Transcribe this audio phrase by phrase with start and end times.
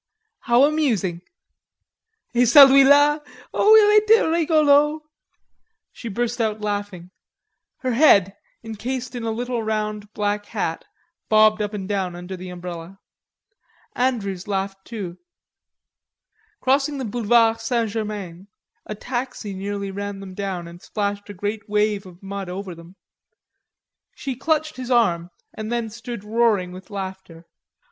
[0.39, 1.21] "How amusing!"
[2.33, 3.19] "Et celui la!
[3.53, 5.01] O il etait rigolo...."
[5.91, 7.11] She burst out laughing;
[7.81, 10.85] her head, encased in a little round black hat,
[11.29, 12.97] bobbed up and down under the umbrella.
[13.95, 15.19] Andrews laughed too.
[16.61, 17.91] Crossing the Boulevard St.
[17.91, 18.47] Germain,
[18.87, 22.95] a taxi nearly ran them down and splashed a great wave of mud over them.
[24.15, 27.45] She clutched his arm and then stood roaring with laughter.